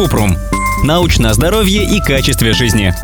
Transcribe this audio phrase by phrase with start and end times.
[0.00, 0.34] Купрум.
[0.82, 2.94] Научное здоровье и качестве жизни.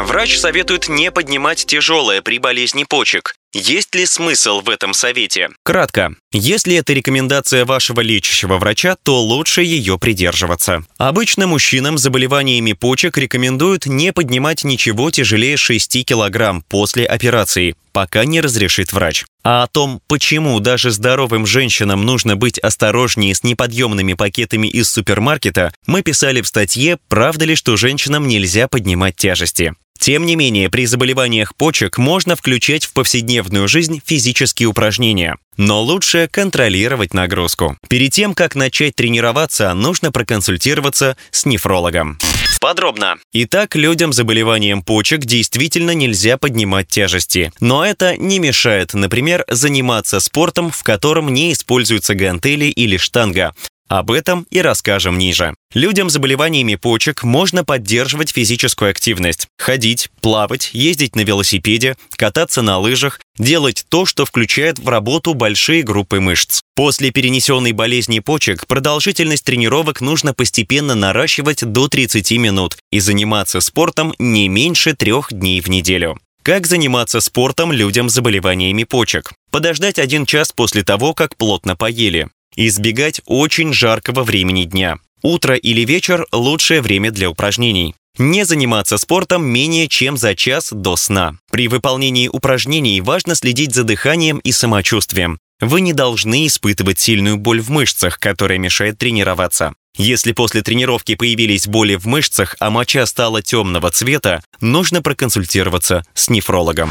[0.00, 3.34] Врач советует не поднимать тяжелое при болезни почек.
[3.52, 5.48] Есть ли смысл в этом совете?
[5.64, 6.14] Кратко.
[6.32, 10.84] Если это рекомендация вашего лечащего врача, то лучше ее придерживаться.
[10.98, 18.24] Обычно мужчинам с заболеваниями почек рекомендуют не поднимать ничего тяжелее 6 кг после операции, пока
[18.24, 19.24] не разрешит врач.
[19.42, 25.72] А о том, почему даже здоровым женщинам нужно быть осторожнее с неподъемными пакетами из супермаркета,
[25.86, 29.74] мы писали в статье «Правда ли, что женщинам нельзя поднимать тяжести?».
[30.00, 35.36] Тем не менее, при заболеваниях почек можно включать в повседневную жизнь физические упражнения.
[35.58, 37.76] Но лучше контролировать нагрузку.
[37.86, 42.18] Перед тем, как начать тренироваться, нужно проконсультироваться с нефрологом.
[42.60, 43.16] Подробно.
[43.34, 47.52] Итак, людям с заболеванием почек действительно нельзя поднимать тяжести.
[47.60, 53.54] Но это не мешает, например, заниматься спортом, в котором не используются гантели или штанга,
[53.90, 55.54] об этом и расскажем ниже.
[55.74, 59.48] Людям с заболеваниями почек можно поддерживать физическую активность.
[59.58, 65.82] Ходить, плавать, ездить на велосипеде, кататься на лыжах, делать то, что включает в работу большие
[65.82, 66.60] группы мышц.
[66.76, 74.14] После перенесенной болезни почек продолжительность тренировок нужно постепенно наращивать до 30 минут и заниматься спортом
[74.20, 76.16] не меньше трех дней в неделю.
[76.42, 79.32] Как заниматься спортом людям с заболеваниями почек?
[79.50, 82.28] Подождать один час после того, как плотно поели.
[82.62, 84.98] Избегать очень жаркого времени дня.
[85.22, 87.94] Утро или вечер– лучшее время для упражнений.
[88.18, 91.38] Не заниматься спортом менее чем за час до сна.
[91.50, 95.38] При выполнении упражнений важно следить за дыханием и самочувствием.
[95.62, 99.72] Вы не должны испытывать сильную боль в мышцах, которая мешает тренироваться.
[99.96, 106.30] Если после тренировки появились боли в мышцах, а моча стала темного цвета, нужно проконсультироваться с
[106.30, 106.90] нефрологом.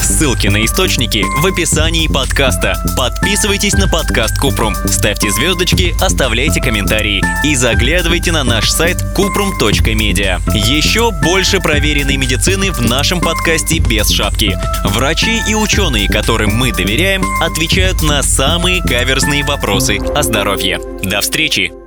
[0.00, 2.76] Ссылки на источники в описании подкаста.
[2.96, 10.40] Подписывайтесь на подкаст Купрум, ставьте звездочки, оставляйте комментарии и заглядывайте на наш сайт kuprum.media.
[10.54, 14.56] Еще больше проверенной медицины в нашем подкасте без шапки.
[14.84, 20.80] Врачи и ученые, которым мы доверяем, отвечают на самые каверзные вопросы о здоровье.
[21.02, 21.85] До встречи!